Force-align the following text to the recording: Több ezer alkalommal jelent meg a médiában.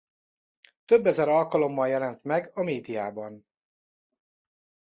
Több 0.85 1.05
ezer 1.05 1.27
alkalommal 1.27 1.87
jelent 1.87 2.23
meg 2.23 2.51
a 2.53 2.63
médiában. 2.63 3.47